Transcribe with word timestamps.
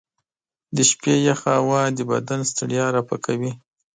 د 0.75 0.77
شپې 0.89 1.13
یخه 1.27 1.49
هوا 1.61 1.81
د 1.97 1.99
بدن 2.11 2.39
ستړیا 2.51 2.85
رفع 2.95 3.17
کوي. 3.25 3.51